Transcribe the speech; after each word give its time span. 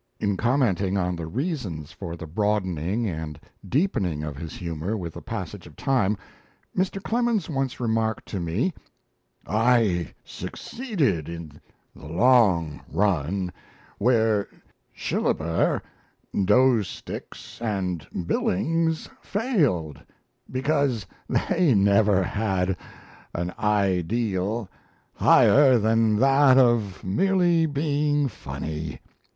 In 0.19 0.35
commenting 0.35 0.97
on 0.97 1.15
the 1.15 1.27
reasons 1.27 1.91
for 1.91 2.15
the 2.15 2.25
broadening 2.25 3.05
and 3.07 3.39
deepening 3.69 4.23
of 4.23 4.35
his 4.35 4.53
humour 4.55 4.97
with 4.97 5.13
the 5.13 5.21
passage 5.21 5.67
of 5.67 5.75
time, 5.75 6.17
Mr. 6.75 6.99
Clemens 6.99 7.51
once 7.51 7.79
remarked 7.79 8.25
to 8.29 8.39
me: 8.39 8.73
"I 9.45 10.15
succeeded 10.25 11.29
in 11.29 11.61
the 11.95 12.07
long 12.07 12.81
run, 12.91 13.53
where 13.99 14.47
Shillaber, 14.91 15.83
Doesticks, 16.33 17.61
and 17.61 18.07
Billings 18.25 19.07
failed, 19.21 20.01
because 20.49 21.05
they 21.29 21.75
never 21.75 22.23
had 22.23 22.75
an 23.35 23.53
ideal 23.59 24.67
higher 25.13 25.77
than 25.77 26.15
that 26.15 26.57
of 26.57 27.03
merely 27.03 27.67
being 27.67 28.27
funny. 28.27 28.99